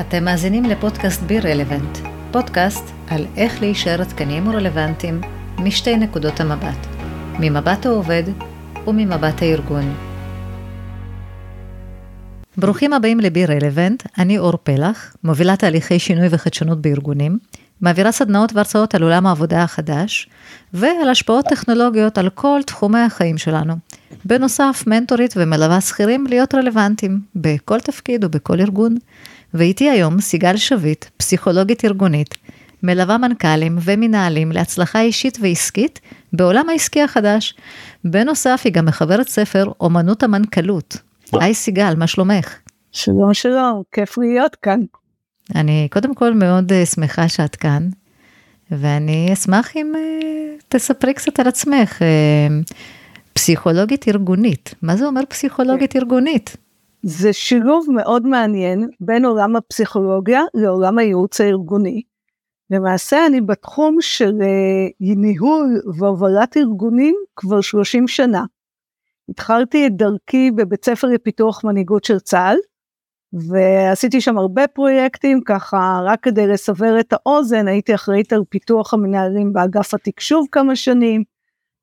[0.00, 1.98] אתם מאזינים לפודקאסט בי רלוונט,
[2.32, 5.20] פודקאסט על איך להישאר עדכניים ורלוונטיים
[5.58, 6.86] משתי נקודות המבט,
[7.38, 8.22] ממבט העובד
[8.86, 9.94] וממבט הארגון.
[12.56, 17.38] ברוכים הבאים לבי רלוונט, אני אור פלח, מובילה תהליכי שינוי וחדשנות בארגונים,
[17.80, 20.28] מעבירה סדנאות והרצאות על עולם העבודה החדש,
[20.74, 23.74] ועל השפעות טכנולוגיות על כל תחומי החיים שלנו.
[24.24, 28.94] בנוסף, מנטורית ומלווה שכירים להיות רלוונטיים בכל תפקיד ובכל ארגון.
[29.54, 32.34] ואיתי היום סיגל שביט, פסיכולוגית ארגונית,
[32.82, 36.00] מלווה מנכ"לים ומנהלים להצלחה אישית ועסקית
[36.32, 37.54] בעולם העסקי החדש.
[38.04, 40.96] בנוסף, היא גם מחברת ספר אומנות המנכ"לות.
[41.32, 42.58] היי סיגל, מה שלומך?
[42.92, 44.80] שלום שלום, כיף להיות כאן.
[45.54, 47.88] אני קודם כל מאוד uh, שמחה שאת כאן,
[48.70, 51.98] ואני אשמח אם uh, תספרי קצת על עצמך.
[51.98, 52.74] Uh,
[53.32, 56.56] פסיכולוגית ארגונית, מה זה אומר פסיכולוגית ארגונית?
[57.02, 62.02] זה שילוב מאוד מעניין בין עולם הפסיכולוגיה לעולם הייעוץ הארגוני.
[62.70, 64.32] למעשה אני בתחום של
[65.00, 68.44] ניהול והובלת ארגונים כבר 30 שנה.
[69.28, 72.56] התחלתי את דרכי בבית ספר לפיתוח מנהיגות של צה"ל,
[73.32, 79.52] ועשיתי שם הרבה פרויקטים, ככה רק כדי לסבר את האוזן, הייתי אחראית על פיתוח המנהלים
[79.52, 81.24] באגף התקשוב כמה שנים,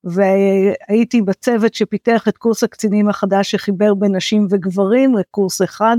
[0.07, 5.97] והייתי בצוות שפיתח את קורס הקצינים החדש שחיבר בין נשים וגברים לקורס אחד,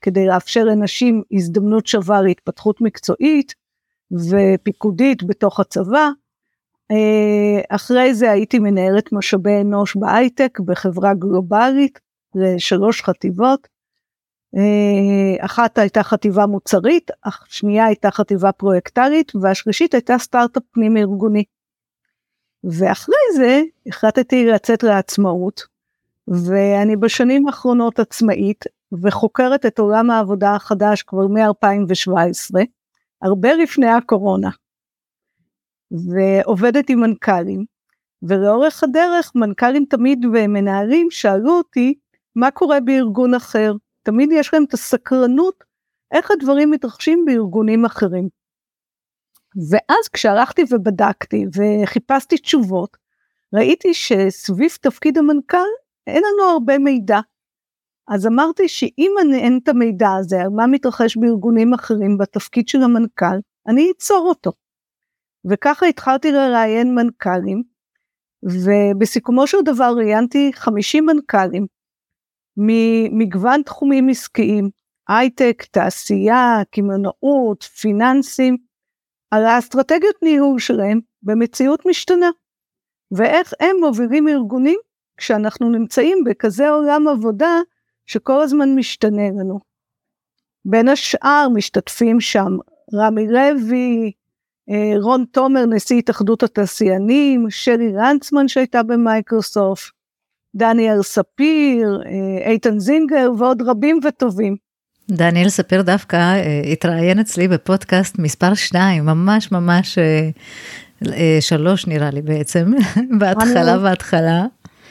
[0.00, 3.54] כדי לאפשר לנשים הזדמנות שווה להתפתחות מקצועית
[4.12, 6.08] ופיקודית בתוך הצבא.
[6.90, 12.00] אה, אחרי זה הייתי מנהלת משאבי אנוש בהייטק בחברה גלובלית
[12.34, 13.68] לשלוש חטיבות.
[14.56, 21.44] אה, אחת הייתה חטיבה מוצרית, השנייה הייתה חטיבה פרויקטלית והשלישית הייתה סטארט-אפ פנים ארגוני.
[22.64, 25.62] ואחרי זה החלטתי לצאת לעצמאות,
[26.28, 28.64] ואני בשנים האחרונות עצמאית,
[29.02, 32.60] וחוקרת את עולם העבודה החדש כבר מ-2017,
[33.22, 34.50] הרבה לפני הקורונה.
[35.90, 37.64] ועובדת עם מנכ"לים,
[38.22, 41.94] ולאורך הדרך מנכ"לים תמיד ומנהלים שאלו אותי
[42.36, 43.72] מה קורה בארגון אחר.
[44.02, 45.64] תמיד יש להם את הסקרנות
[46.12, 48.28] איך הדברים מתרחשים בארגונים אחרים.
[49.70, 52.96] ואז כשהלכתי ובדקתי וחיפשתי תשובות,
[53.54, 55.58] ראיתי שסביב תפקיד המנכ"ל
[56.06, 57.20] אין לנו הרבה מידע.
[58.08, 62.82] אז אמרתי שאם אני אין את המידע הזה על מה מתרחש בארגונים אחרים בתפקיד של
[62.82, 63.36] המנכ"ל,
[63.68, 64.52] אני אצור אותו.
[65.50, 67.62] וככה התחלתי לראיין מנכ"לים,
[68.42, 71.66] ובסיכומו של דבר ראיינתי 50 מנכ"לים
[72.56, 74.70] ממגוון תחומים עסקיים,
[75.08, 78.56] הייטק, תעשייה, קמעונאות, פיננסים,
[79.32, 82.30] על האסטרטגיות ניהול שלהם במציאות משתנה,
[83.10, 84.78] ואיך הם מובילים ארגונים
[85.16, 87.60] כשאנחנו נמצאים בכזה עולם עבודה
[88.06, 89.58] שכל הזמן משתנה לנו.
[90.64, 92.56] בין השאר משתתפים שם
[92.94, 94.12] רמי לוי,
[94.70, 99.92] אה, רון תומר, נשיא התאחדות התעשיינים, שרי רנצמן שהייתה במייקרוסופט,
[100.54, 104.71] דניאל ספיר, אה, איתן זינגר ועוד רבים וטובים.
[105.10, 109.98] דניאל ספיר דווקא אה, התראיין אצלי בפודקאסט מספר 2, ממש ממש
[111.40, 112.72] שלוש נראה לי בעצם,
[113.18, 114.44] בהתחלה בהתחלה.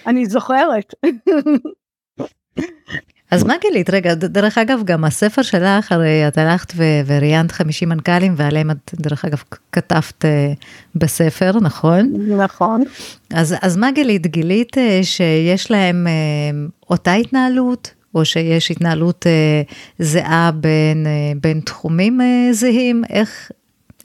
[0.08, 0.94] אני זוכרת.
[3.32, 3.90] אז מה גילית?
[3.90, 6.74] רגע, דרך אגב, גם הספר שלך, הרי את הלכת
[7.06, 10.26] וראיינת 50 מנכ"לים, ועליהם את, דרך אגב, כתבת
[10.96, 12.14] בספר, נכון?
[12.38, 12.84] נכון.
[13.34, 14.28] אז, אז מה גילית?
[14.28, 16.08] גילית שיש להם
[16.90, 19.26] אותה התנהלות, או שיש התנהלות
[20.00, 21.08] זהה בין,
[21.42, 22.20] בין תחומים
[22.52, 23.02] זהים?
[23.10, 23.52] איך,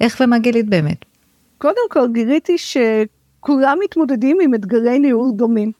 [0.00, 1.04] איך ומה גילית באמת?
[1.58, 5.72] קודם כל גיליתי שכולם מתמודדים עם אתגרי ניהול דומים.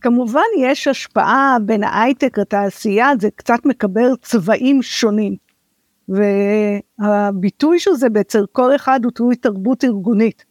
[0.00, 5.36] כמובן יש השפעה בין ההייטק לתעשייה, זה קצת מקבל צבעים שונים.
[6.08, 10.44] והביטוי של זה אצל כל אחד הוא תלוי תרבות ארגונית.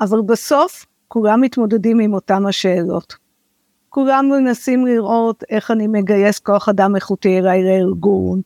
[0.00, 3.21] אבל בסוף כולם מתמודדים עם אותם השאלות.
[3.94, 8.40] כולם מנסים לראות איך אני מגייס כוח אדם איכותי אליי לארגון,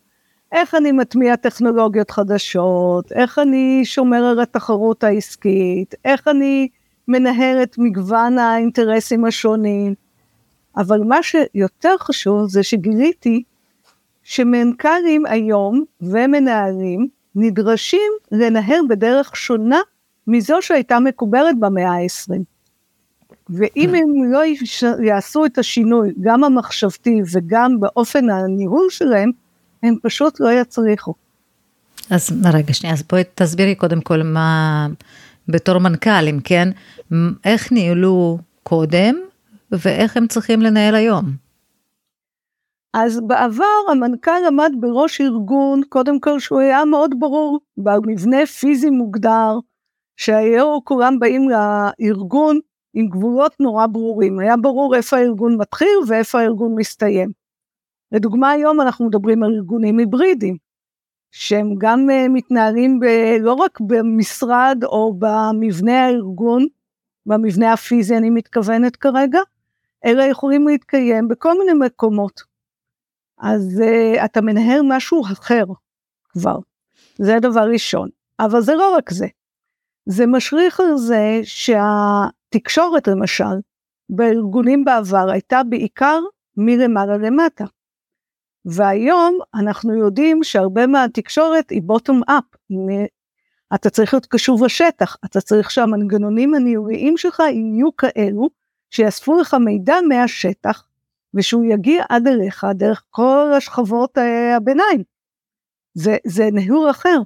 [0.52, 6.68] איך אני מטמיע טכנולוגיות חדשות, איך אני שומר על התחרות העסקית, איך אני
[7.08, 9.94] מנהל את מגוון האינטרסים השונים.
[10.76, 13.42] אבל מה שיותר חשוב זה שגיליתי
[14.22, 19.80] שמנכ"לים היום ומנהלים נדרשים לנהל בדרך שונה
[20.26, 22.55] מזו שהייתה מקובלת במאה ה-20.
[23.50, 24.40] ואם הם לא
[25.04, 29.30] יעשו את השינוי, גם המחשבתי וגם באופן הניהול שלהם,
[29.82, 31.14] הם פשוט לא יצליחו.
[32.10, 34.86] אז רגע, שנייה, אז בואי תסבירי קודם כל מה,
[35.48, 36.68] בתור מנכ"לים, כן?
[37.44, 39.14] איך ניהלו קודם
[39.72, 41.24] ואיך הם צריכים לנהל היום?
[42.94, 49.58] אז בעבר המנכ"ל עמד בראש ארגון, קודם כל שהוא היה מאוד ברור, במבנה פיזי מוגדר,
[50.16, 52.58] שהיו כולם באים לארגון
[52.98, 57.30] עם גבולות נורא ברורים, היה ברור איפה הארגון מתחיל ואיפה הארגון מסתיים.
[58.12, 60.56] לדוגמה היום אנחנו מדברים על ארגונים היברידיים,
[61.30, 66.66] שהם גם uh, מתנהלים ב- לא רק במשרד או במבנה הארגון,
[67.26, 69.40] במבנה הפיזי אני מתכוונת כרגע,
[70.04, 72.40] אלא יכולים להתקיים בכל מיני מקומות.
[73.38, 75.64] אז uh, אתה מנהל משהו אחר
[76.28, 76.58] כבר,
[77.18, 78.08] זה דבר ראשון.
[78.40, 79.26] אבל זה לא רק זה,
[80.06, 81.40] זה משליך על זה
[82.46, 83.44] שהתקשורת למשל,
[84.10, 86.20] בארגונים בעבר הייתה בעיקר
[86.56, 87.64] מלמעלה למטה.
[88.64, 92.44] והיום אנחנו יודעים שהרבה מהתקשורת היא בוטום אפ.
[93.74, 98.48] אתה צריך להיות קשוב לשטח, אתה צריך שהמנגנונים הניהוליים שלך יהיו כאלו
[98.90, 100.84] שיאספו לך מידע מהשטח
[101.34, 105.02] ושהוא יגיע עד אליך דרך כל השכבות אה, הביניים.
[105.94, 107.18] זה, זה ניהול אחר.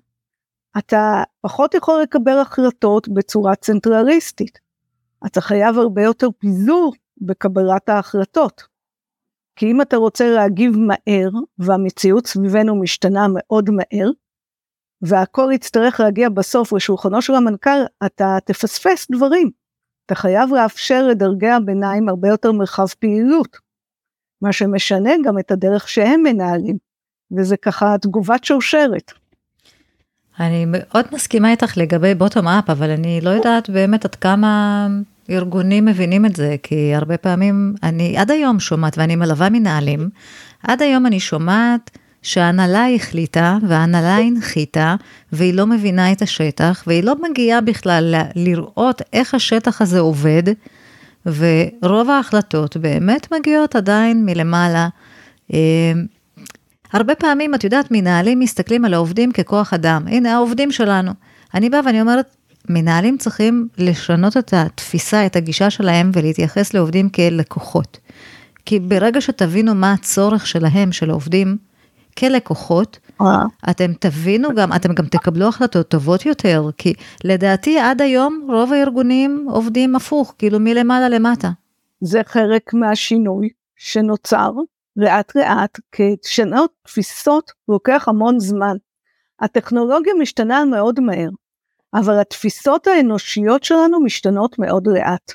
[0.79, 4.70] אתה פחות יכול לקבל החלטות בצורה צנטרליסטית.
[5.27, 8.63] אתה חייב הרבה יותר פיזור בקבלת ההחלטות.
[9.57, 14.11] כי אם אתה רוצה להגיב מהר, והמציאות סביבנו משתנה מאוד מהר,
[15.03, 19.51] והכל יצטרך להגיע בסוף לשולחנו של המנכ"ל, אתה תפספס דברים.
[20.07, 23.57] אתה חייב לאפשר לדרגי הביניים הרבה יותר מרחב פעילות,
[24.43, 26.77] מה שמשנה גם את הדרך שהם מנהלים,
[27.37, 29.13] וזה ככה תגובת שרשרת.
[30.41, 34.87] אני מאוד מסכימה איתך לגבי בוטום אפ, אבל אני לא יודעת באמת עד כמה
[35.31, 40.09] ארגונים מבינים את זה, כי הרבה פעמים, אני עד היום שומעת, ואני מלווה מנהלים,
[40.63, 44.97] עד היום אני שומעת שההנהלה החליטה, וההנהלה הנחיתה,
[45.33, 50.43] והיא לא מבינה את השטח, והיא לא מגיעה בכלל לראות איך השטח הזה עובד,
[51.27, 54.89] ורוב ההחלטות באמת מגיעות עדיין מלמעלה.
[55.53, 55.93] אה,
[56.93, 60.03] הרבה פעמים, את יודעת, מנהלים מסתכלים על העובדים ככוח אדם.
[60.07, 61.13] הנה, העובדים שלנו.
[61.55, 62.37] אני באה ואני אומרת,
[62.69, 67.99] מנהלים צריכים לשנות את התפיסה, את הגישה שלהם ולהתייחס לעובדים כלקוחות.
[68.67, 71.57] כי ברגע שתבינו מה הצורך שלהם, של העובדים,
[72.19, 72.99] כלקוחות,
[73.71, 76.93] אתם תבינו גם, אתם גם תקבלו החלטות טובות יותר, כי
[77.25, 81.51] לדעתי עד היום רוב הארגונים עובדים הפוך, כאילו מלמעלה למטה.
[82.01, 84.51] זה חלק מהשינוי שנוצר
[84.97, 88.77] לאט לאט, כי לשנות תפיסות לוקח המון זמן.
[89.41, 91.29] הטכנולוגיה משתנה מאוד מהר.
[91.95, 95.33] אבל התפיסות האנושיות שלנו משתנות מאוד לאט.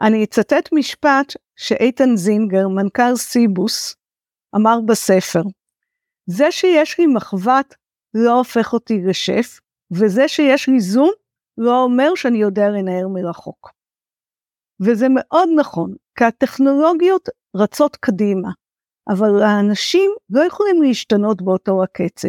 [0.00, 3.96] אני אצטט משפט שאיתן זינגר, מנכ"ל סיבוס,
[4.56, 5.42] אמר בספר,
[6.26, 7.74] זה שיש לי מחבת
[8.14, 9.60] לא הופך אותי לשף,
[9.92, 11.10] וזה שיש לי זום
[11.58, 13.72] לא אומר שאני יודע לנער מרחוק.
[14.80, 18.48] וזה מאוד נכון, כי הטכנולוגיות רצות קדימה,
[19.08, 22.28] אבל האנשים לא יכולים להשתנות באותו הקצב.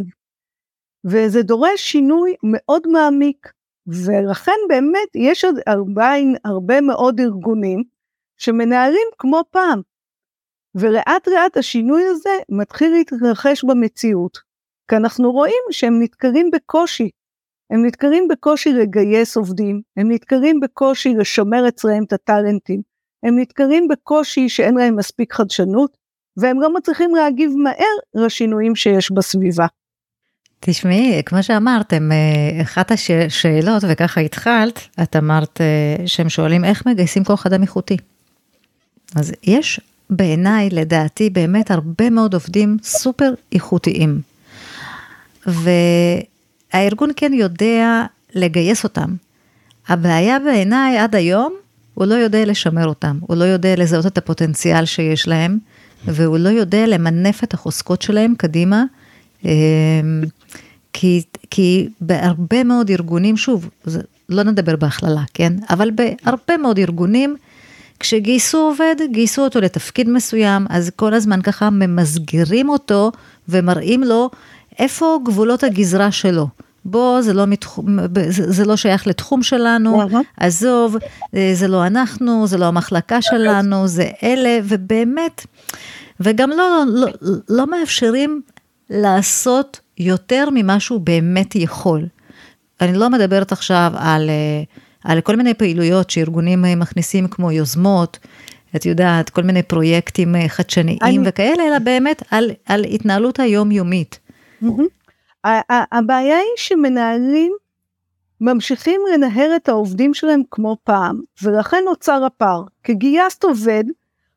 [1.05, 3.51] וזה דורש שינוי מאוד מעמיק,
[3.87, 6.13] ולכן באמת יש עוד הרבה,
[6.45, 7.83] הרבה מאוד ארגונים
[8.37, 9.81] שמנהלים כמו פעם,
[10.75, 14.37] ולאט לאט השינוי הזה מתחיל להתרחש במציאות,
[14.89, 17.09] כי אנחנו רואים שהם נתקרים בקושי,
[17.71, 22.81] הם נתקרים בקושי לגייס עובדים, הם נתקרים בקושי לשמר אצלם את הטאלנטים,
[23.23, 25.97] הם נתקרים בקושי שאין להם מספיק חדשנות,
[26.37, 29.65] והם לא מצליחים להגיב מהר לשינויים שיש בסביבה.
[30.65, 37.23] תשמעי, כמו שאמרתם, אה, אחת השאלות, וככה התחלת, את אמרת אה, שהם שואלים איך מגייסים
[37.23, 37.97] כוח אדם איכותי.
[39.15, 39.79] אז יש
[40.09, 44.21] בעיניי, לדעתי, באמת הרבה מאוד עובדים סופר איכותיים.
[45.45, 48.05] והארגון כן יודע
[48.35, 49.15] לגייס אותם.
[49.87, 51.53] הבעיה בעיניי עד היום,
[51.93, 55.57] הוא לא יודע לשמר אותם, הוא לא יודע לזהות את הפוטנציאל שיש להם,
[56.05, 58.83] והוא לא יודע למנף את החוזקות שלהם קדימה.
[60.93, 65.53] כי, כי בהרבה מאוד ארגונים, שוב, זה, לא נדבר בהכללה, כן?
[65.69, 67.35] אבל בהרבה מאוד ארגונים,
[67.99, 73.11] כשגייסו עובד, גייסו אותו לתפקיד מסוים, אז כל הזמן ככה ממסגרים אותו
[73.49, 74.29] ומראים לו
[74.79, 76.47] איפה גבולות הגזרה שלו.
[76.85, 77.87] בוא, זה לא, מתחום,
[78.29, 80.01] זה, לא שייך לתחום שלנו.
[80.37, 80.97] עזוב,
[81.53, 85.45] זה לא אנחנו, זה לא המחלקה שלנו, זה אלה, ובאמת,
[86.19, 87.07] וגם לא, לא,
[87.49, 88.41] לא מאפשרים
[88.89, 92.05] לעשות יותר ממה שהוא באמת יכול.
[92.81, 94.63] אני לא מדברת עכשיו על, אה,
[95.03, 98.19] על כל מיני פעילויות שארגונים אה, מכניסים כמו יוזמות,
[98.75, 101.17] את יודעת, כל מיני פרויקטים אה, חדשניים אני...
[101.25, 104.19] וכאלה, אלא באמת על, על התנהלות היומיומית.
[105.91, 107.53] הבעיה היא שמנהלים
[108.41, 112.63] ממשיכים לנהל את העובדים שלהם כמו פעם, ולכן נוצר הפער.
[112.83, 113.83] כי גייסת עובד,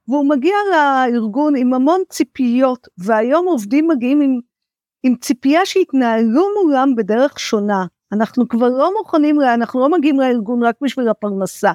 [0.09, 4.39] והוא מגיע לארגון עם המון ציפיות, והיום עובדים מגיעים עם,
[5.07, 7.87] עם ציפייה שיתנהלו מולם בדרך שונה.
[8.13, 11.73] אנחנו כבר לא מוכנים, אנחנו לא מגיעים לארגון רק בשביל הפרנסה.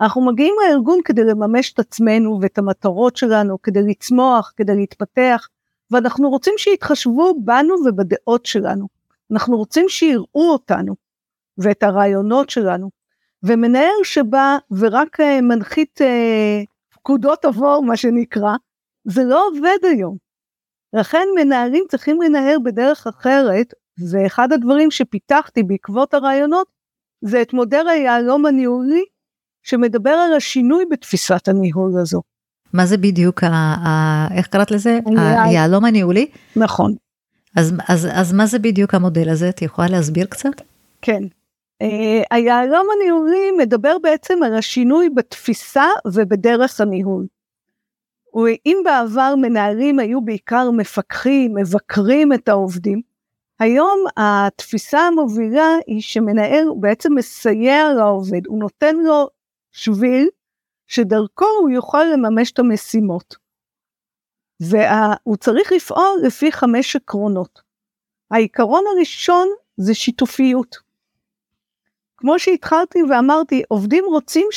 [0.00, 5.48] אנחנו מגיעים לארגון כדי לממש את עצמנו ואת המטרות שלנו, כדי לצמוח, כדי להתפתח,
[5.90, 8.88] ואנחנו רוצים שיתחשבו בנו ובדעות שלנו.
[9.32, 10.94] אנחנו רוצים שיראו אותנו
[11.58, 12.90] ואת הרעיונות שלנו.
[13.42, 18.52] ומנהל שבא ורק אה, מנחית אה, פקודות עבור, מה שנקרא,
[19.04, 20.21] זה לא עובד היום.
[20.92, 23.74] לכן מנהלים צריכים לנהל בדרך אחרת,
[24.10, 26.66] ואחד הדברים שפיתחתי בעקבות הרעיונות,
[27.22, 29.04] זה את מודל היהלום הניהולי,
[29.62, 32.22] שמדבר על השינוי בתפיסת הניהול הזו.
[32.72, 34.98] מה זה בדיוק, ה, ה, איך קראת לזה?
[35.16, 36.26] היהלום הניהולי?
[36.56, 36.94] נכון.
[37.56, 39.48] אז, אז, אז מה זה בדיוק המודל הזה?
[39.48, 40.60] את יכולה להסביר קצת?
[41.02, 41.22] כן.
[41.82, 41.86] Uh,
[42.30, 47.26] היהלום הניהולי מדבר בעצם על השינוי בתפיסה ובדרך הניהול.
[48.66, 53.02] אם בעבר מנהלים היו בעיקר מפקחים, מבקרים את העובדים,
[53.58, 59.28] היום התפיסה המובילה היא שמנהל בעצם מסייע לעובד, הוא נותן לו
[59.72, 60.28] שביל
[60.86, 63.36] שדרכו הוא יוכל לממש את המשימות.
[64.60, 67.62] והוא צריך לפעול לפי חמש עקרונות.
[68.30, 70.91] העיקרון הראשון זה שיתופיות.
[72.22, 74.48] כמו שהתחלתי ואמרתי, עובדים רוצים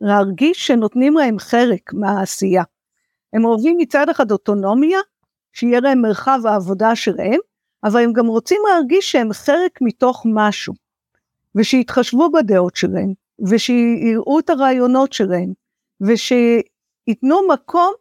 [0.00, 2.62] להרגיש שנותנים להם חלק מהעשייה.
[3.32, 4.98] הם אוהבים מצד אחד אוטונומיה,
[5.52, 7.38] שיהיה להם מרחב העבודה שלהם,
[7.84, 10.74] אבל הם גם רוצים להרגיש שהם חלק מתוך משהו,
[11.54, 13.12] ושיתחשבו בדעות שלהם,
[13.48, 15.52] ושיראו את הרעיונות שלהם,
[16.00, 17.92] ושייתנו מקום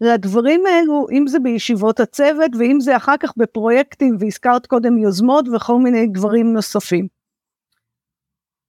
[0.00, 5.78] לדברים האלו, אם זה בישיבות הצוות, ואם זה אחר כך בפרויקטים, והזכרת קודם יוזמות וכל
[5.78, 7.21] מיני דברים נוספים.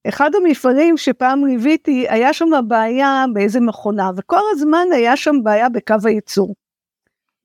[0.10, 5.96] אחד המפעלים שפעם ליוויתי, היה שם בעיה באיזה מכונה, וכל הזמן היה שם בעיה בקו
[6.04, 6.56] הייצור.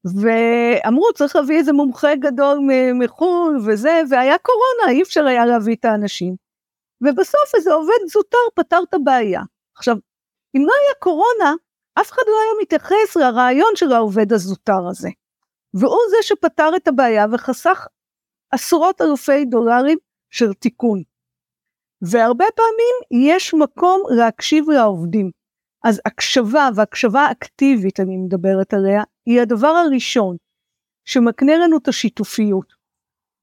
[0.04, 2.58] ואמרו צריך להביא איזה מומחה גדול
[2.94, 6.34] מחו"ל וזה, והיה קורונה, אי אפשר היה להביא את האנשים.
[7.00, 9.42] ובסוף איזה עובד זוטר פתר את הבעיה.
[9.76, 9.96] עכשיו,
[10.56, 11.54] אם לא היה קורונה,
[12.00, 15.08] אף אחד לא היה מתייחס לרעיון של העובד הזוטר הזה.
[15.74, 17.86] והוא זה שפתר את הבעיה וחסך
[18.50, 19.98] עשרות אלפי דולרים
[20.30, 21.02] של תיקון.
[22.02, 25.30] והרבה פעמים יש מקום להקשיב לעובדים.
[25.84, 30.36] אז הקשבה והקשבה אקטיבית אני מדברת עליה, היא הדבר הראשון
[31.04, 32.72] שמקנה לנו את השיתופיות.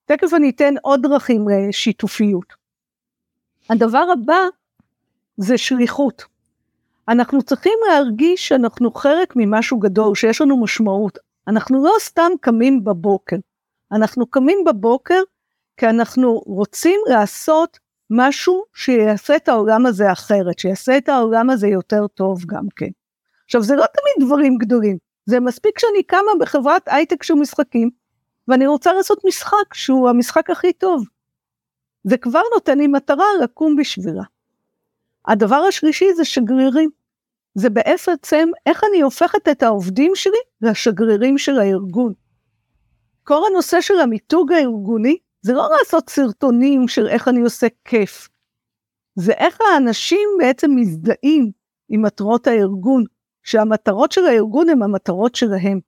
[0.06, 2.54] תכף אני אתן עוד דרכים לשיתופיות.
[3.70, 4.40] הדבר הבא
[5.38, 6.24] זה שליחות.
[7.08, 11.18] אנחנו צריכים להרגיש שאנחנו חלק ממשהו גדול, שיש לנו משמעות.
[11.48, 13.36] אנחנו לא סתם קמים בבוקר,
[13.92, 15.22] אנחנו קמים בבוקר
[15.78, 22.08] כי אנחנו רוצים לעשות משהו שיעשה את העולם הזה אחרת, שיעשה את העולם הזה יותר
[22.08, 22.90] טוב גם כן.
[23.46, 27.90] עכשיו זה לא תמיד דברים גדולים, זה מספיק שאני קמה בחברת הייטק של משחקים,
[28.48, 31.04] ואני רוצה לעשות משחק שהוא המשחק הכי טוב.
[32.04, 34.24] זה כבר נותן לי מטרה לקום בשבילה.
[35.28, 36.90] הדבר השלישי זה שגרירים.
[37.56, 42.14] זה בעצם איך אני הופכת את העובדים שלי לשגרירים של הארגון.
[43.24, 48.28] כל הנושא של המיתוג הארגוני זה לא לעשות סרטונים של איך אני עושה כיף.
[49.16, 51.52] זה איך האנשים בעצם מזדהים
[51.90, 53.04] עם מטרות הארגון,
[53.44, 55.80] שהמטרות של הארגון הן המטרות שלהם.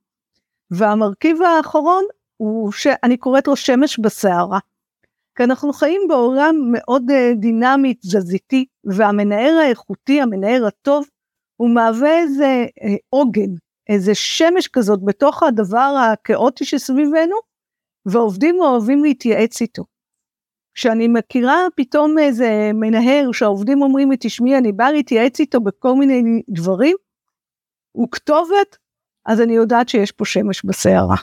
[0.72, 2.04] והמרכיב האחרון
[2.38, 4.60] הוא שאני קוראת לו שמש בסערה.
[5.38, 11.06] כי אנחנו חיים בעולם מאוד אה, דינמי, תזזיתי, והמנהל האיכותי, המנהל הטוב,
[11.56, 13.52] הוא מהווה איזה אה, עוגן,
[13.90, 17.47] איזה שמש כזאת בתוך הדבר הכאוטי שסביבנו,
[18.08, 19.84] ועובדים אוהבים להתייעץ איתו.
[20.74, 26.42] כשאני מכירה פתאום איזה מנהל שהעובדים אומרים לי, תשמעי, אני באה להתייעץ איתו בכל מיני
[26.50, 26.96] דברים,
[27.92, 28.78] הוא כתובת,
[29.26, 31.16] אז אני יודעת שיש פה שמש בסערה.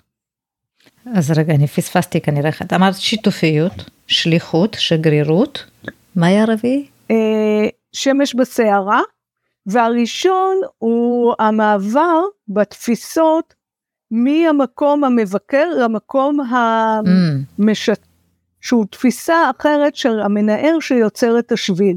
[1.07, 3.73] אז רגע, אני פספסתי כנראה, את אמרת שיתופיות,
[4.07, 5.65] שליחות, שגרירות,
[6.17, 6.87] מה היה הרביעי?
[7.11, 9.01] אה, שמש בסערה,
[9.67, 13.55] והראשון הוא המעבר בתפיסות
[14.15, 16.41] מהמקום המבקר למקום
[17.59, 18.07] המשת...
[18.61, 21.97] שהוא תפיסה אחרת של המנהל שיוצר את השביל.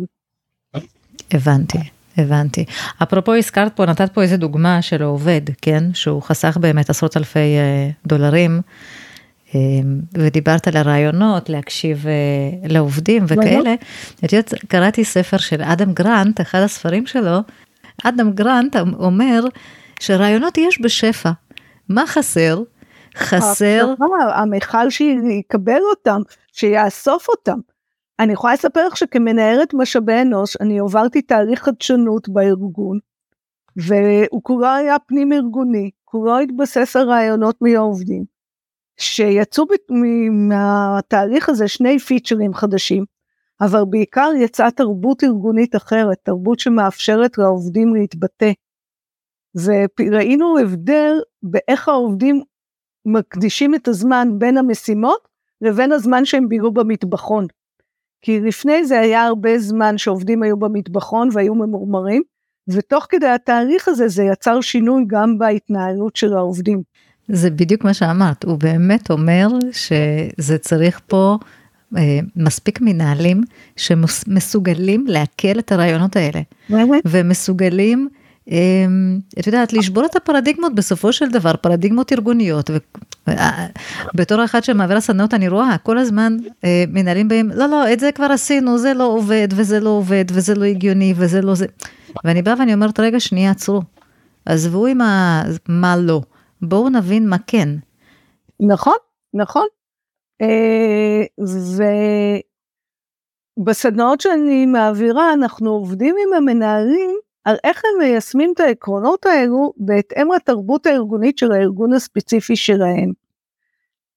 [1.31, 1.77] הבנתי.
[2.17, 2.65] הבנתי.
[3.03, 5.83] אפרופו הזכרת פה, נתת פה איזה דוגמה של העובד, כן?
[5.93, 8.61] שהוא חסך באמת עשרות אלפי אה, דולרים,
[9.55, 9.59] אה,
[10.13, 13.73] ודיברת על הרעיונות, להקשיב אה, לעובדים וכאלה.
[14.25, 17.39] את יודעת, קראתי ספר של אדם גרנט, אחד הספרים שלו,
[18.03, 19.43] אדם גרנט אומר
[19.99, 21.31] שרעיונות יש בשפע.
[21.89, 22.63] מה חסר?
[23.15, 23.93] חסר...
[24.35, 27.59] המכל שיקבל אותם, שיאסוף אותם.
[28.19, 32.99] אני יכולה לספר לך שכמנהלת משאבי אנוש, אני הובלתי תהליך חדשנות בארגון,
[33.75, 38.23] והוא כולו היה פנים ארגוני, כולו התבסס על רעיונות מהעובדים,
[38.97, 39.65] שיצאו
[40.31, 43.05] מהתהליך הזה שני פיצ'רים חדשים,
[43.61, 48.51] אבל בעיקר יצאה תרבות ארגונית אחרת, תרבות שמאפשרת לעובדים להתבטא.
[49.63, 52.41] וראינו הבדל באיך העובדים
[53.05, 55.27] מקדישים את הזמן בין המשימות
[55.61, 57.47] לבין הזמן שהם בילו במטבחון.
[58.21, 62.21] כי לפני זה היה הרבה זמן שעובדים היו במטבחון והיו ממורמרים,
[62.67, 66.81] ותוך כדי התהליך הזה זה יצר שינוי גם בהתנהלות של העובדים.
[67.27, 71.37] זה בדיוק מה שאמרת, הוא באמת אומר שזה צריך פה
[71.97, 73.41] אה, מספיק מנהלים
[73.75, 76.41] שמסוגלים לעכל את הרעיונות האלה.
[76.69, 77.03] באמת?
[77.05, 78.09] ומסוגלים
[79.39, 82.69] את יודעת, לשבור את הפרדיגמות בסופו של דבר, פרדיגמות ארגוניות.
[84.15, 88.11] בתור אחת שמעבירה סדנאות אני רואה, כל הזמן אה, מנהלים בהם, לא, לא, את זה
[88.11, 91.65] כבר עשינו, זה לא עובד, וזה לא עובד, וזה לא הגיוני, וזה לא זה.
[92.23, 93.81] ואני באה ואני אומרת, רגע, שנייה, עצרו.
[94.45, 95.43] עזבו עם ה...
[95.69, 96.21] מה לא.
[96.61, 97.69] בואו נבין מה כן.
[98.59, 98.97] נכון,
[99.33, 99.67] נכון.
[100.41, 101.23] אה,
[103.59, 110.31] ובסדנאות שאני מעבירה, אנחנו עובדים עם המנהלים על איך הם מיישמים את העקרונות האלו בהתאם
[110.35, 113.11] לתרבות הארגונית של הארגון הספציפי שלהם.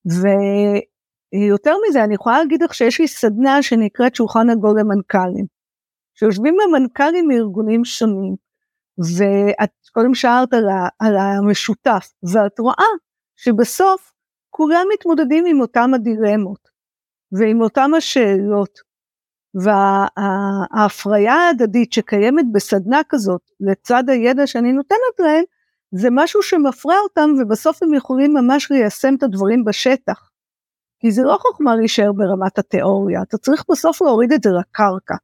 [0.06, 5.46] ויותר מזה, אני יכולה להגיד לך שיש לי סדנה שנקראת שולחן עגול למנכ"לים,
[6.14, 8.36] שיושבים במנכ"לים מארגונים שונים,
[8.98, 10.64] ואת קודם שאלת על,
[10.98, 12.88] על המשותף, ואת רואה
[13.36, 14.12] שבסוף
[14.50, 16.68] כולם מתמודדים עם אותם הדילמות,
[17.32, 18.89] ועם אותם השאלות,
[19.54, 25.44] וההפריה ההדדית שקיימת בסדנה כזאת לצד הידע שאני נותנת להם
[25.92, 30.30] זה משהו שמפרה אותם ובסוף הם יכולים ממש ליישם את הדברים בשטח.
[31.00, 35.14] כי זה לא חוכמה להישאר ברמת התיאוריה, אתה צריך בסוף להוריד את זה לקרקע.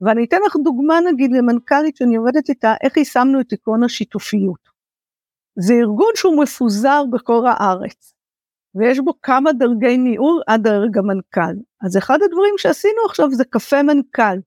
[0.00, 4.68] ואני אתן לך דוגמה נגיד למנכ"לית שאני עובדת איתה, איך יישמנו את עקרון השיתופיות.
[5.58, 8.13] זה ארגון שהוא מפוזר בכל הארץ.
[8.74, 11.54] ויש בו כמה דרגי ניהול עד דרג המנכ"ל.
[11.82, 14.38] אז אחד הדברים שעשינו עכשיו זה קפה מנכ"ל.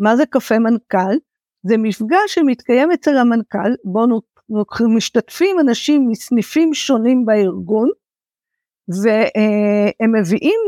[0.00, 1.16] מה זה קפה מנכ"ל?
[1.62, 4.06] זה מפגש שמתקיים אצל המנכ"ל, בו
[4.88, 7.88] משתתפים אנשים מסניפים שונים בארגון,
[8.88, 10.60] והם מביאים,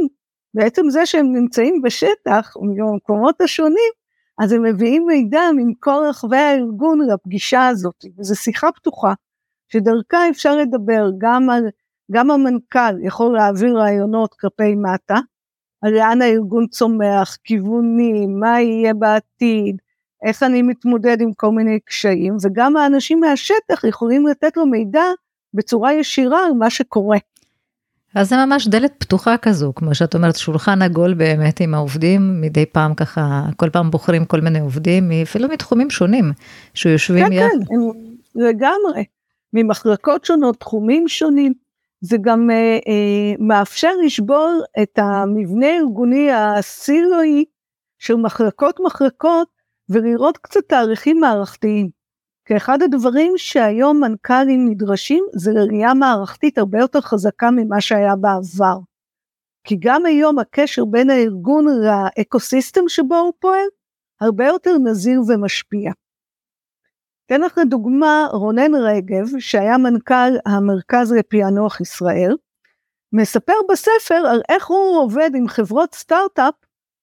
[0.55, 3.93] בעצם זה שהם נמצאים בשטח, במקומות השונים,
[4.39, 9.13] אז הם מביאים מידע מכל רחבי הארגון לפגישה הזאת, וזו שיחה פתוחה,
[9.69, 11.65] שדרכה אפשר לדבר גם על
[12.11, 15.19] גם המנכ"ל יכול להעביר רעיונות כלפי מטה,
[15.83, 19.77] על לאן הארגון צומח, כיוונים, מה יהיה בעתיד,
[20.25, 25.05] איך אני מתמודד עם כל מיני קשיים, וגם האנשים מהשטח יכולים לתת לו מידע
[25.55, 27.19] בצורה ישירה על מה שקורה.
[28.15, 32.67] אז זה ממש דלת פתוחה כזו, כמו שאת אומרת, שולחן עגול באמת עם העובדים, מדי
[32.67, 36.33] פעם ככה, כל פעם בוחרים כל מיני עובדים, אפילו מתחומים שונים,
[36.75, 37.49] שיושבים כן, יחד.
[37.49, 39.05] כן, כן, לגמרי,
[39.53, 41.53] ממחלקות שונות, תחומים שונים.
[42.01, 47.45] זה גם אה, אה, מאפשר לשבור את המבנה הארגוני הסילואי
[47.99, 49.49] של מחלקות מחלקות
[49.89, 51.89] ולראות קצת תהליכים מערכתיים.
[52.45, 58.79] כי אחד הדברים שהיום מנכ"לים נדרשים זה ראייה מערכתית הרבה יותר חזקה ממה שהיה בעבר.
[59.65, 63.67] כי גם היום הקשר בין הארגון לאקוסיסטם שבו הוא פועל
[64.21, 65.93] הרבה יותר נזיר ומשפיע.
[67.29, 72.37] אתן לך לדוגמה רונן רגב, שהיה מנכ"ל המרכז לפענוח ישראל,
[73.13, 76.55] מספר בספר על איך הוא עובד עם חברות סטארט-אפ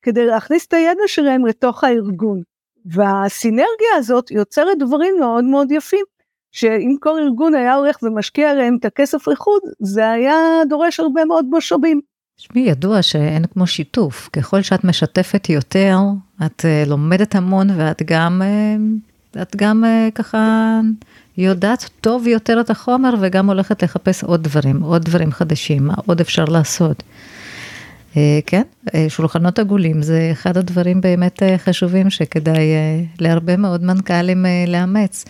[0.02, 2.42] כדי להכניס את הידע שלהם לתוך הארגון.
[2.86, 6.06] והסינרגיה הזאת יוצרת דברים מאוד מאוד יפים,
[6.52, 10.36] שאם כל ארגון היה הולך ומשקיע עליהם את הכסף לחוד, זה היה
[10.70, 12.02] דורש הרבה מאוד משאבים.
[12.38, 14.30] תשמעי, ידוע שאין כמו שיתוף.
[14.34, 15.98] ככל שאת משתפת יותר,
[16.46, 20.80] את uh, לומדת המון ואת גם uh, את גם uh, ככה
[21.38, 26.20] יודעת טוב יותר את החומר וגם הולכת לחפש עוד דברים, עוד דברים חדשים, מה עוד
[26.20, 27.04] אפשר לעשות.
[28.14, 32.68] Uh, כן, uh, שולחנות עגולים זה אחד הדברים באמת חשובים שכדאי
[33.20, 35.26] להרבה מאוד מנכ"לים לאמץ.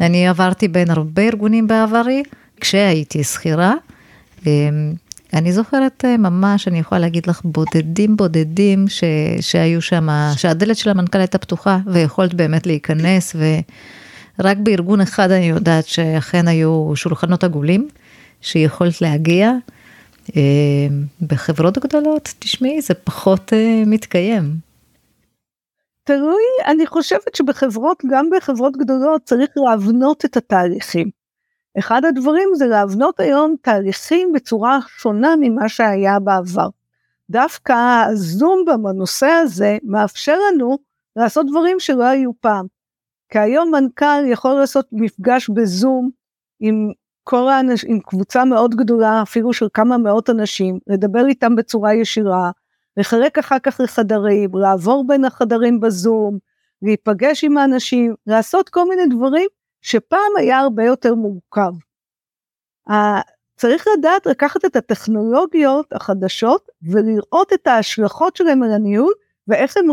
[0.00, 2.22] אני עברתי בין הרבה ארגונים בעברי,
[2.60, 3.74] כשהייתי שכירה.
[5.34, 9.04] אני זוכרת ממש, אני יכולה להגיד לך, בודדים בודדים ש,
[9.40, 13.36] שהיו שם, שהדלת של המנכ"ל הייתה פתוחה ויכולת באמת להיכנס,
[14.38, 17.88] ורק בארגון אחד אני יודעת שאכן היו שולחנות עגולים,
[18.40, 19.52] שיכולת להגיע.
[21.22, 23.52] בחברות גדולות, תשמעי, זה פחות
[23.86, 24.54] מתקיים.
[26.04, 31.17] תלוי, אני חושבת שבחברות, גם בחברות גדולות צריך להבנות את התהליכים.
[31.78, 36.68] אחד הדברים זה להבנות היום תהליכים בצורה שונה ממה שהיה בעבר.
[37.30, 40.78] דווקא הזום בנושא הזה מאפשר לנו
[41.16, 42.66] לעשות דברים שלא היו פעם.
[43.32, 46.10] כי היום מנכ"ל יכול לעשות מפגש בזום
[46.60, 46.92] עם
[47.24, 52.50] כל האנש, עם קבוצה מאוד גדולה, אפילו של כמה מאות אנשים, לדבר איתם בצורה ישירה,
[52.96, 56.38] לחלק אחר כך לחדרים, לעבור בין החדרים בזום,
[56.82, 59.48] להיפגש עם האנשים, לעשות כל מיני דברים
[59.82, 61.72] שפעם היה הרבה יותר מורכב.
[63.56, 69.12] צריך לדעת לקחת את הטכנולוגיות החדשות ולראות את ההשלכות שלהם על הניהול
[69.48, 69.86] ואיך הן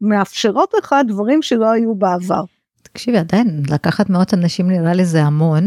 [0.00, 2.44] מאפשרות לך דברים שלא היו בעבר.
[2.82, 5.66] תקשיבי, עדיין לקחת מאות אנשים נראה לי זה המון,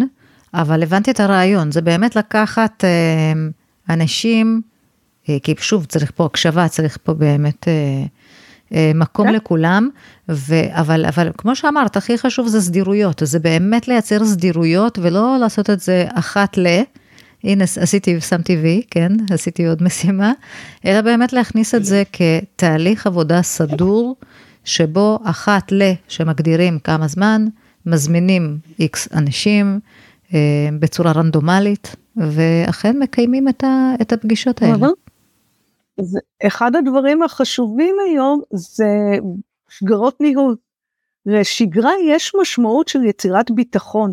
[0.54, 3.34] אבל הבנתי את הרעיון, זה באמת לקחת אה,
[3.90, 4.62] אנשים,
[5.30, 8.04] אה, כי שוב, צריך פה הקשבה, צריך פה באמת אה,
[8.72, 9.34] מקום כן.
[9.34, 9.90] לכולם,
[10.30, 15.70] ו, אבל, אבל כמו שאמרת, הכי חשוב זה סדירויות, זה באמת לייצר סדירויות ולא לעשות
[15.70, 16.82] את זה אחת ל...
[17.44, 20.32] הנה עשיתי, שמתי וי, כן, עשיתי עוד משימה,
[20.86, 24.16] אלא באמת להכניס את זה כתהליך עבודה סדור,
[24.64, 27.46] שבו אחת ל, שמגדירים כמה זמן,
[27.86, 29.80] מזמינים איקס אנשים
[30.34, 30.40] אה,
[30.80, 34.88] בצורה רנדומלית, ואכן מקיימים את, ה, את הפגישות האלה.
[36.00, 38.88] זה, אחד הדברים החשובים היום זה
[39.70, 40.56] שגרות ניהול.
[41.26, 44.12] לשגרה יש משמעות של יצירת ביטחון.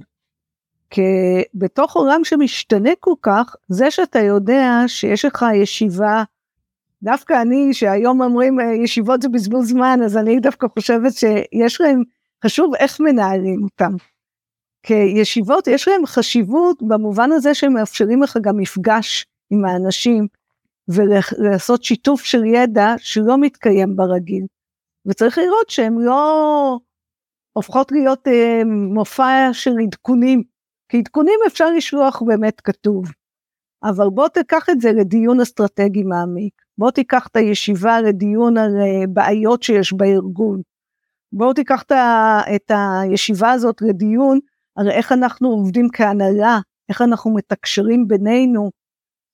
[0.91, 1.03] כי
[1.55, 6.23] בתוך עולם שמשתנה כל כך, זה שאתה יודע שיש לך ישיבה,
[7.03, 12.03] דווקא אני, שהיום אומרים אה, ישיבות זה בזבוז זמן, אז אני דווקא חושבת שיש להם,
[12.45, 13.93] חשוב איך מנהלים אותם.
[14.83, 20.27] כי ישיבות, יש להם חשיבות במובן הזה שהם מאפשרים לך גם מפגש עם האנשים,
[20.95, 24.45] ולעשות שיתוף של ידע שלא מתקיים ברגיל.
[25.07, 26.79] וצריך לראות שהן לא
[27.53, 28.63] הופכות להיות אה,
[28.95, 30.43] מופע של עדכונים,
[30.89, 33.05] כי עדכונים אפשר לשלוח באמת כתוב.
[33.85, 36.55] אבל בוא תיקח את זה לדיון אסטרטגי מעמיק.
[36.79, 40.61] בוא תיקח את הישיבה לדיון על אה, בעיות שיש בארגון.
[41.33, 41.83] בוא תיקח
[42.55, 44.39] את הישיבה הזאת לדיון
[44.77, 48.71] על איך אנחנו עובדים כהנהלה, איך אנחנו מתקשרים בינינו,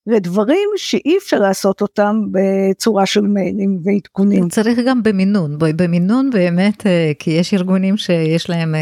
[0.09, 4.49] לדברים שאי אפשר לעשות אותם בצורה של מיילים ועדכונים.
[4.49, 8.81] צריך גם במינון, במינון באמת, אה, כי יש ארגונים שיש להם, אה,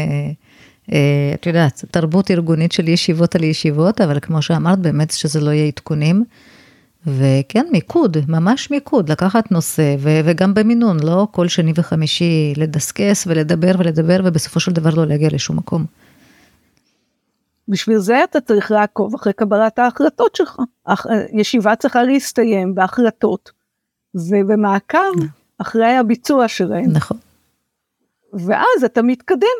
[0.93, 5.51] אה, את יודעת, תרבות ארגונית של ישיבות על ישיבות, אבל כמו שאמרת, באמת שזה לא
[5.51, 6.23] יהיה עדכונים.
[7.07, 13.71] וכן, מיקוד, ממש מיקוד, לקחת נושא, ו- וגם במינון, לא כל שני וחמישי לדסקס ולדבר
[13.79, 15.85] ולדבר, ובסופו של דבר לא להגיע לשום מקום.
[17.67, 20.59] בשביל זה אתה צריך לעקוב אחרי קבלת ההחלטות שלך.
[21.33, 23.51] ישיבה צריכה להסתיים בהחלטות
[24.15, 25.13] ובמעקב
[25.57, 26.91] אחרי הביצוע שלהם.
[26.91, 27.17] נכון.
[28.33, 29.57] ואז אתה מתקדם.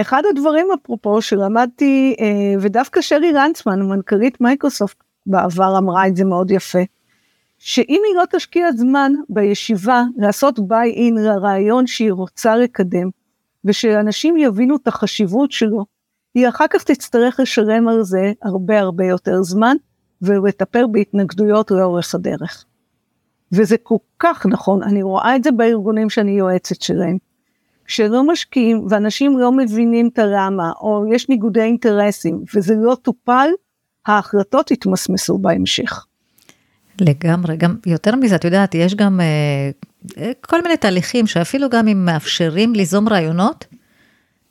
[0.00, 6.50] אחד הדברים אפרופו שלמדתי, אה, ודווקא שלי לנדסמן, מנכ"לית מייקרוסופט בעבר אמרה את זה מאוד
[6.50, 6.78] יפה,
[7.58, 13.10] שאם היא לא תשקיע זמן בישיבה לעשות buy-in לרעיון שהיא רוצה לקדם,
[13.64, 15.84] ושאנשים יבינו את החשיבות שלו,
[16.34, 19.76] היא אחר כך תצטרך לשלם על זה הרבה הרבה יותר זמן,
[20.22, 22.64] ולטפל בהתנגדויות לאורך הדרך.
[23.52, 27.18] וזה כל כך נכון, אני רואה את זה בארגונים שאני יועצת שלהם.
[27.84, 33.48] כשלא משקיעים ואנשים לא מבינים את הלמה, או יש ניגודי אינטרסים, וזה לא טופל,
[34.06, 36.06] ההחלטות יתמסמסו בהמשך.
[37.00, 42.04] לגמרי, גם יותר מזה, את יודעת, יש גם אה, כל מיני תהליכים שאפילו גם אם
[42.04, 43.66] מאפשרים ליזום רעיונות,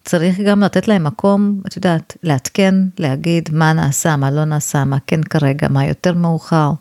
[0.08, 4.98] צריך גם לתת להם מקום, את יודעת, לעדכן, להגיד מה נעשה, מה לא נעשה, מה
[5.08, 6.72] כן כרגע, מה יותר מאוחר.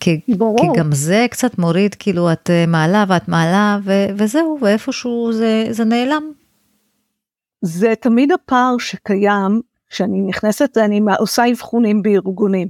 [0.00, 5.32] כי, כי גם זה קצת מוריד, כאילו את אה, מעלה ואת מעלה ו, וזהו, ואיפשהו
[5.32, 6.32] זה, זה נעלם.
[7.64, 12.68] זה תמיד הפער שקיים, כשאני נכנסת, אני עושה אבחונים בארגונים.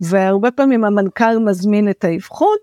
[0.00, 2.56] והרבה פעמים המנכ"ל מזמין את האבחון,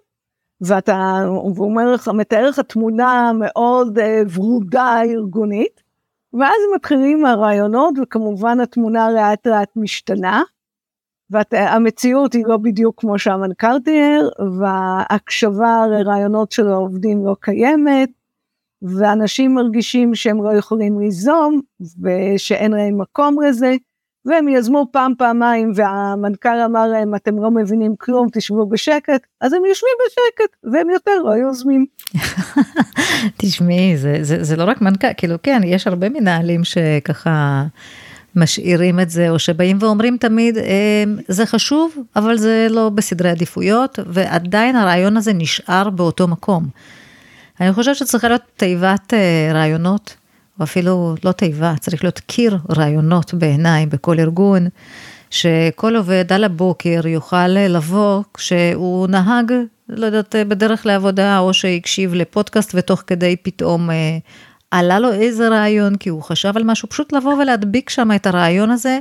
[0.67, 4.01] ואתה, הוא אומר לך, מתאר לך תמונה מאוד uh,
[4.33, 5.83] ורודה ארגונית,
[6.33, 10.43] ואז מתחילים הרעיונות, וכמובן התמונה לאט לאט משתנה,
[11.29, 18.09] והמציאות היא לא בדיוק כמו שהמנכ"ל תיאר, וההקשבה לרעיונות של העובדים לא קיימת,
[18.81, 21.61] ואנשים מרגישים שהם לא יכולים ליזום,
[22.01, 23.75] ושאין להם מקום לזה,
[24.25, 29.61] והם יזמו פעם פעמיים והמנכ"ל אמר להם אתם לא מבינים כלום תשבו בשקט אז הם
[29.65, 31.85] יושבים בשקט והם יותר לא יוזמים.
[33.37, 37.63] תשמעי זה, זה, זה לא רק מנכ"ל כאילו כן יש הרבה מנהלים שככה
[38.35, 43.99] משאירים את זה או שבאים ואומרים תמיד אמ, זה חשוב אבל זה לא בסדרי עדיפויות
[44.07, 46.67] ועדיין הרעיון הזה נשאר באותו מקום.
[47.61, 50.15] אני חושבת שצריכה להיות תיבת אה, רעיונות
[50.63, 54.67] או אפילו לא תיבה, צריך להיות קיר רעיונות בעיניי בכל ארגון,
[55.29, 59.51] שכל עובד על הבוקר יוכל לבוא כשהוא נהג,
[59.89, 64.17] לא יודעת, בדרך לעבודה, או שהקשיב לפודקאסט ותוך כדי פתאום אה,
[64.71, 68.71] עלה לו איזה רעיון, כי הוא חשב על משהו, פשוט לבוא ולהדביק שם את הרעיון
[68.71, 68.99] הזה,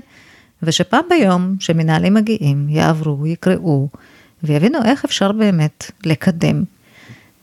[0.62, 3.88] ושפעם ביום שמנהלים מגיעים, יעברו, יקראו,
[4.42, 6.64] ויבינו איך אפשר באמת לקדם.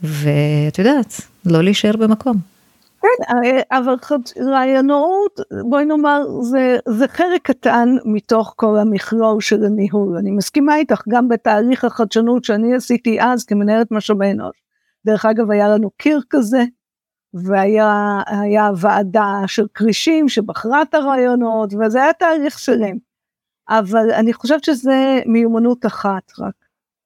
[0.04, 2.59] ואת יודעת, לא להישאר במקום.
[3.02, 3.96] כן, אה, אבל
[4.52, 10.18] רעיונות, בואי נאמר, זה, זה חלק קטן מתוך כל המכלול של הניהול.
[10.18, 14.58] אני מסכימה איתך, גם בתהליך החדשנות שאני עשיתי אז כמנהלת משאבי אנוש.
[15.06, 16.64] דרך אגב, היה לנו קיר כזה,
[17.34, 22.98] והיה ועדה של כרישים שבחרה את הרעיונות, וזה היה תהליך שלם.
[23.70, 26.54] אבל אני חושבת שזה מיומנות אחת רק,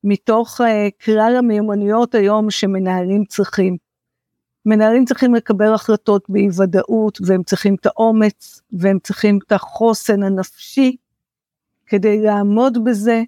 [0.04, 0.66] מתוך uh,
[1.06, 3.78] כלל המיומנויות היום שמנהלים צריכים.
[4.66, 10.96] מנהלים צריכים לקבל החלטות באי ודאות, והם צריכים את האומץ, והם צריכים את החוסן הנפשי
[11.88, 13.24] כדי לעמוד בזה,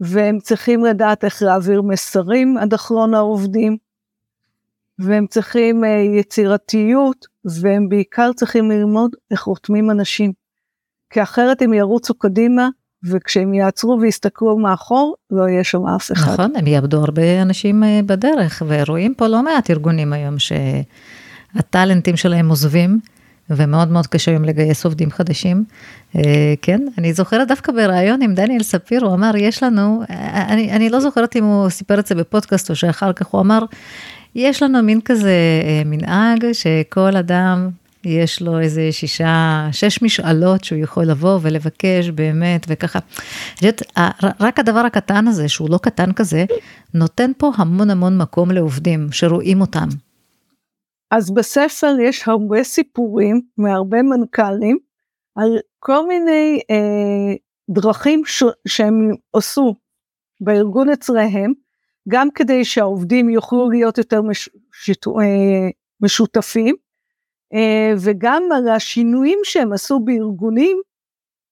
[0.00, 3.76] והם צריכים לדעת איך להעביר מסרים עד אחרון העובדים,
[4.98, 5.86] והם צריכים uh,
[6.20, 10.32] יצירתיות, והם בעיקר צריכים ללמוד איך רותמים אנשים.
[11.10, 12.68] כי אחרת הם ירוצו קדימה,
[13.04, 16.32] וכשהם יעצרו ויסתכלו מאחור, לא יהיה שם אף אחד.
[16.32, 22.48] נכון, הם יאבדו הרבה אנשים אה, בדרך, ורואים פה לא מעט ארגונים היום שהטאלנטים שלהם
[22.48, 23.00] עוזבים,
[23.50, 25.64] ומאוד מאוד קשה היום לגייס עובדים חדשים.
[26.16, 30.72] אה, כן, אני זוכרת דווקא בריאיון עם דניאל ספיר, הוא אמר, יש לנו, אה, אני,
[30.72, 33.64] אני לא זוכרת אם הוא סיפר את זה בפודקאסט או שאחר כך הוא אמר,
[34.34, 35.32] יש לנו מין כזה
[35.84, 37.70] מנהג שכל אדם
[38.08, 42.98] יש לו איזה שישה, שש משאלות שהוא יכול לבוא ולבקש באמת, וככה.
[43.62, 43.82] יודעת,
[44.40, 46.44] רק הדבר הקטן הזה, שהוא לא קטן כזה,
[46.94, 49.88] נותן פה המון המון מקום לעובדים שרואים אותם.
[51.10, 54.78] אז בספר יש הרבה סיפורים מהרבה מנכ"לים
[55.36, 57.34] על כל מיני אה,
[57.70, 59.74] דרכים ש- שהם עשו
[60.40, 61.52] בארגון אצלהם,
[62.08, 65.24] גם כדי שהעובדים יוכלו להיות יותר מש- שיתו, אה,
[66.00, 66.74] משותפים,
[67.98, 70.80] וגם על השינויים שהם עשו בארגונים,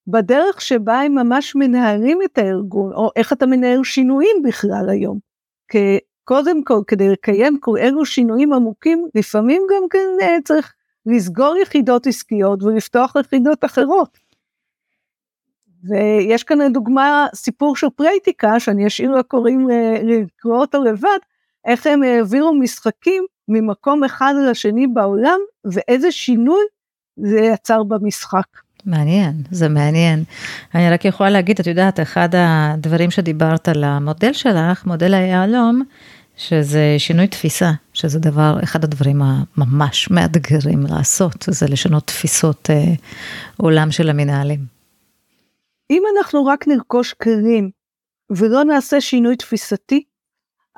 [0.06, 5.18] בדרך שבה הם ממש מנהלים את הארגון, או איך אתה מנהל שינויים בכלל היום.
[6.24, 10.72] קודם כל, כדי לקיים כל אלו שינויים עמוקים, לפעמים גם כן אה, צריך
[11.06, 14.18] לסגור יחידות עסקיות ולפתוח יחידות אחרות.
[15.88, 21.18] ויש כאן לדוגמה סיפור של פרייטיקה, שאני אשאיר לקוראים אה, לקרוא אותו לבד,
[21.64, 26.60] איך הם העבירו משחקים ממקום אחד לשני בעולם, ואיזה שינוי
[27.16, 28.46] זה יצר במשחק.
[28.84, 30.24] מעניין, זה מעניין.
[30.74, 35.82] אני רק יכולה להגיד, את יודעת, אחד הדברים שדיברת על המודל שלך, מודל היהלום,
[36.36, 42.94] שזה שינוי תפיסה, שזה דבר, אחד הדברים הממש מאתגרים לעשות, זה לשנות תפיסות אה,
[43.56, 44.60] עולם של המנהלים.
[45.90, 47.70] אם אנחנו רק נרכוש כלים
[48.30, 50.04] ולא נעשה שינוי תפיסתי,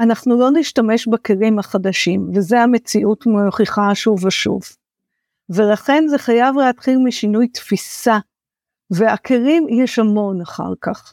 [0.00, 4.60] אנחנו לא נשתמש בכלים החדשים, וזה המציאות מוכיחה שוב ושוב.
[5.50, 8.18] ולכן זה חייב להתחיל משינוי תפיסה,
[8.90, 11.12] והכלים יש המון אחר כך.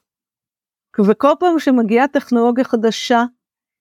[1.05, 3.23] וכל פעם שמגיעה טכנולוגיה חדשה,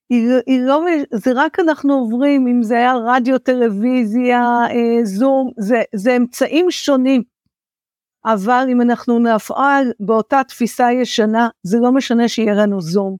[0.09, 5.81] היא, היא לא, זה רק אנחנו עוברים, אם זה היה רדיו, טלוויזיה, אה, זום, זה,
[5.95, 7.23] זה אמצעים שונים.
[8.25, 13.15] אבל אם אנחנו נפעל באותה תפיסה ישנה, זה לא משנה שיהיה לנו זום,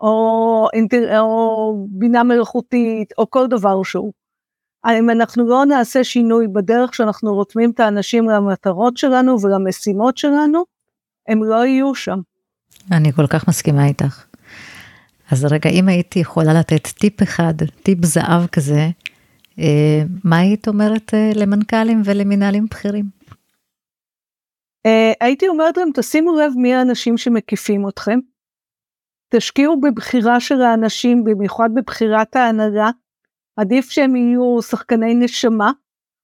[0.00, 4.12] או, אינטר, או בינה מלאכותית, או כל דבר שהוא.
[4.86, 10.64] אם אנחנו לא נעשה שינוי בדרך שאנחנו רותמים את האנשים למטרות שלנו ולמשימות שלנו,
[11.28, 12.20] הם לא יהיו שם.
[12.92, 14.24] אני כל כך מסכימה איתך.
[15.30, 18.88] אז רגע, אם הייתי יכולה לתת טיפ אחד, טיפ זהב כזה,
[19.58, 23.04] אה, מה היית אומרת אה, למנכ"לים ולמנהלים בכירים?
[24.86, 28.18] אה, הייתי אומרת להם, תשימו לב מי האנשים שמקיפים אתכם,
[29.30, 32.90] תשקיעו בבחירה של האנשים, במיוחד בבחירת ההנהלה.
[33.56, 35.70] עדיף שהם יהיו שחקני נשמה,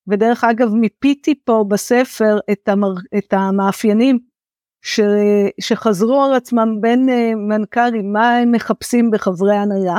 [0.09, 4.19] ודרך אגב מיפיתי פה בספר את, המר, את המאפיינים
[4.83, 5.01] ש,
[5.61, 9.99] שחזרו על עצמם בין uh, מנכ"לים, מה הם מחפשים בחברי הנהלה.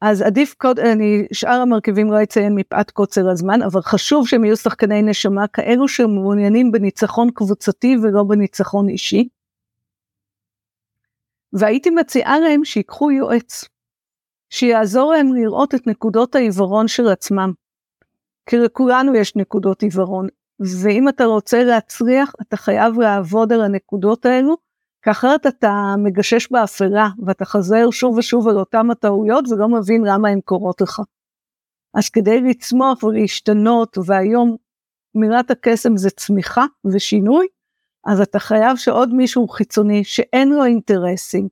[0.00, 4.56] אז עדיף, קוד, אני, שאר המרכיבים לא אציין מפאת קוצר הזמן, אבל חשוב שהם יהיו
[4.56, 9.28] שחקני נשמה כאלו שמעוניינים בניצחון קבוצתי ולא בניצחון אישי.
[11.52, 13.64] והייתי מציעה להם שיקחו יועץ,
[14.50, 17.52] שיעזור להם לראות את נקודות העיוורון של עצמם.
[18.50, 20.26] כי לכולנו יש נקודות עיוורון,
[20.82, 24.56] ואם אתה רוצה להצליח, אתה חייב לעבוד על הנקודות האלו,
[25.02, 30.28] כי אחרת אתה מגשש באפלה, ואתה חזר שוב ושוב על אותם הטעויות ולא מבין למה
[30.28, 31.00] הן קורות לך.
[31.94, 34.56] אז כדי לצמוח ולהשתנות, והיום
[35.14, 37.46] מילת הקסם זה צמיחה ושינוי,
[38.06, 41.48] אז אתה חייב שעוד מישהו חיצוני שאין לו אינטרסים,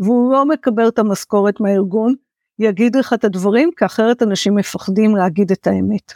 [0.00, 2.14] והוא לא מקבל את המשכורת מהארגון,
[2.58, 6.12] יגיד לך את הדברים, כי אחרת אנשים מפחדים להגיד את האמת.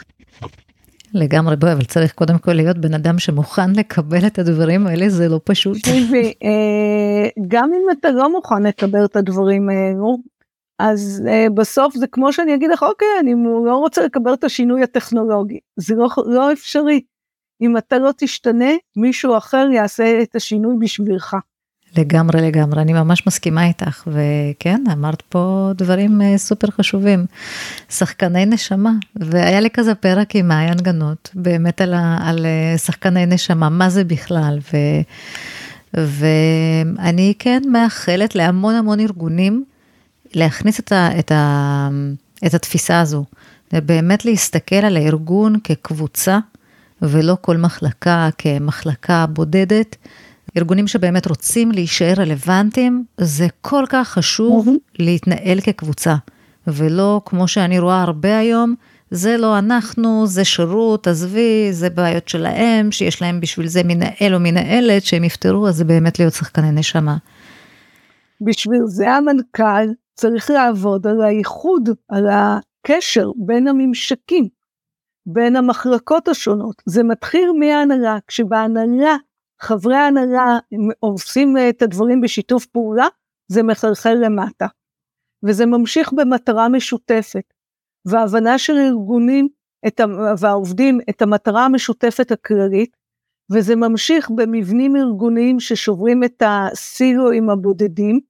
[1.15, 5.29] לגמרי, בואי, אבל צריך קודם כל להיות בן אדם שמוכן לקבל את הדברים האלה, זה
[5.29, 5.77] לא פשוט.
[5.83, 10.17] תראי, אה, גם אם אתה לא מוכן לקבל את הדברים האלו,
[10.79, 13.35] אז uh, בסוף זה כמו שאני אגיד לך, אוקיי, אני
[13.67, 17.01] לא רוצה לקבל את השינוי הטכנולוגי, זה לא, לא אפשרי.
[17.61, 21.37] אם אתה לא תשתנה, מישהו אחר יעשה את השינוי בשבילך.
[21.97, 27.27] לגמרי לגמרי, אני ממש מסכימה איתך, וכן, אמרת פה דברים uh, סופר חשובים.
[27.91, 33.69] שחקני נשמה, והיה לי כזה פרק עם מעיין גנות, באמת על, על uh, שחקני נשמה,
[33.69, 34.77] מה זה בכלל, ו,
[35.95, 39.65] ואני כן מאחלת להמון המון ארגונים
[40.35, 41.89] להכניס את, ה, את, ה,
[42.47, 43.25] את התפיסה הזו,
[43.73, 46.39] באמת להסתכל על הארגון כקבוצה,
[47.03, 49.97] ולא כל מחלקה כמחלקה בודדת.
[50.57, 54.93] ארגונים שבאמת רוצים להישאר רלוונטיים, זה כל כך חשוב mm-hmm.
[54.99, 56.15] להתנהל כקבוצה,
[56.67, 58.75] ולא כמו שאני רואה הרבה היום,
[59.11, 64.41] זה לא אנחנו, זה שירות, עזבי, זה בעיות שלהם, שיש להם בשביל זה מנהל או
[64.41, 67.17] מנהלת, שהם יפתרו, אז זה באמת להיות שחקני נשמה.
[68.41, 74.49] בשביל זה המנכ"ל צריך לעבוד על הייחוד, על הקשר בין הממשקים,
[75.33, 76.83] בין המחלקות השונות.
[76.87, 79.17] זה מתחיל מההנהלה, כשבהנהלה,
[79.61, 80.59] חברי ההנהלה
[81.01, 83.07] עושים את הדברים בשיתוף פעולה,
[83.49, 84.67] זה מחלחל למטה.
[85.43, 87.55] וזה ממשיך במטרה משותפת,
[88.07, 89.49] והבנה של ארגונים
[89.87, 90.01] את,
[90.39, 92.97] והעובדים את המטרה המשותפת הכללית,
[93.53, 98.21] וזה ממשיך במבנים ארגוניים ששוברים את הסילואים הבודדים,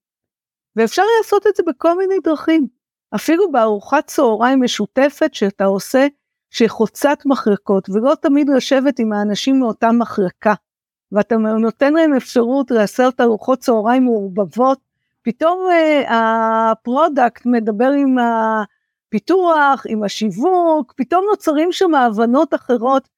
[0.76, 2.66] ואפשר לעשות את זה בכל מיני דרכים.
[3.14, 6.06] אפילו בארוחת צהריים משותפת שאתה עושה,
[6.50, 10.54] שהיא חוצת מחלקות, ולא תמיד לשבת עם האנשים מאותה מחלקה.
[11.12, 14.78] ואתה נותן להם אפשרות לעשות ארוחות צהריים מעורבבות,
[15.22, 23.08] פתאום אה, ה product מדבר עם הפיתוח, עם השיווק, פתאום נוצרים שם הבנות אחרות,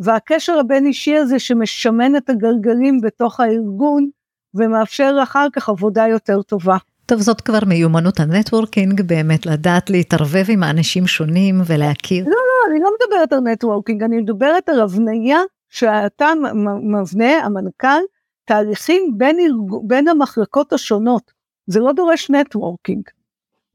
[0.00, 4.08] והקשר הבין אישי הזה שמשמן את הגלגלים בתוך הארגון,
[4.54, 6.76] ומאפשר אחר כך עבודה יותר טובה.
[7.12, 12.24] טוב, זאת כבר מיומנות ה networking, באמת לדעת להתערבב עם האנשים שונים ולהכיר.
[12.24, 16.26] לא, לא, אני לא מדברת על networking, אני מדברת על הבנייה שאתה
[16.82, 18.00] מבנה, המנכ"ל,
[18.44, 19.80] תהליכים בין, ארג...
[19.86, 21.32] בין המחלקות השונות.
[21.66, 23.02] זה לא דורש networking.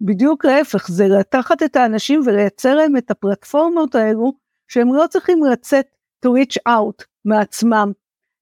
[0.02, 4.34] בדיוק להפך, זה לקחת את האנשים ולייצר להם את הפלטפורמות האלו,
[4.68, 5.86] שהם לא צריכים לצאת
[6.26, 7.92] to reach out מעצמם,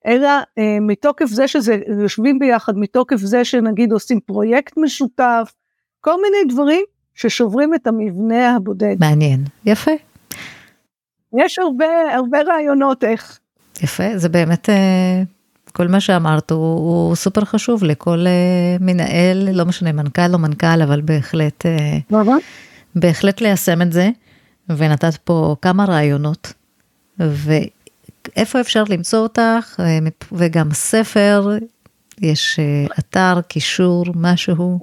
[0.06, 5.54] אלא אה, מתוקף זה שזה יושבים ביחד, מתוקף זה שנגיד עושים פרויקט משותף,
[6.02, 8.96] כל מיני דברים ששוברים את המבנה הבודד.
[9.00, 9.92] מעניין, יפה.
[11.38, 13.40] יש הרבה, הרבה רעיונות איך.
[13.84, 15.24] יפה, זה באמת, אה,
[15.72, 20.82] כל מה שאמרת הוא, הוא סופר חשוב לכל אה, מנהל, לא משנה מנכ"ל או מנכ"ל,
[20.82, 21.98] אבל בהחלט, אה,
[22.96, 24.10] בהחלט ליישם את זה,
[24.70, 26.54] ונתת פה כמה רעיונות.
[27.20, 27.54] ו...
[28.36, 30.00] איפה אפשר למצוא אותך, אה,
[30.32, 31.58] וגם ספר,
[32.22, 34.80] יש אה, אתר, קישור, משהו?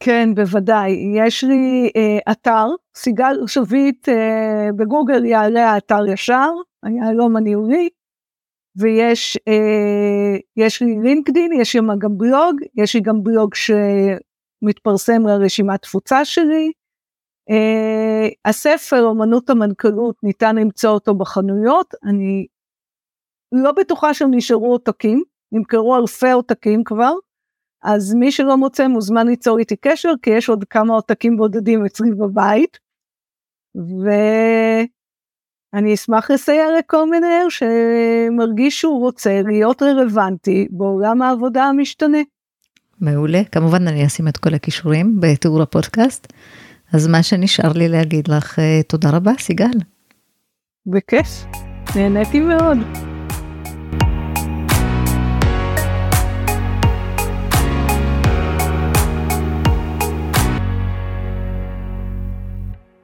[0.00, 0.90] כן, בוודאי.
[1.16, 6.50] יש לי אה, אתר, סיגל שביט אה, בגוגל יעלה האתר ישר,
[6.82, 7.88] היהלום הניהולי,
[8.76, 15.82] ויש אה, יש לי לינקדין, יש שם גם בלוג, יש לי גם בלוג שמתפרסם לרשימת
[15.82, 16.72] תפוצה שלי.
[17.50, 22.46] אה, הספר אמנות המנכ"לות ניתן למצוא אותו בחנויות, אני
[23.52, 27.12] לא בטוחה שהם נשארו עותקים, נמכרו אלפי עותקים כבר,
[27.82, 32.10] אז מי שלא מוצא מוזמן ליצור איתי קשר, כי יש עוד כמה עותקים בודדים אצלי
[32.10, 32.78] בבית,
[35.74, 42.18] ואני אשמח לסייע לכל מנהל שמרגיש שהוא רוצה להיות רלוונטי בעולם העבודה המשתנה.
[43.00, 46.32] מעולה, כמובן אני אשים את כל הכישורים בתיאור הפודקאסט,
[46.92, 49.78] אז מה שנשאר לי להגיד לך, אה, תודה רבה סיגל.
[50.86, 51.28] בכיף,
[51.96, 53.11] נהניתי מאוד.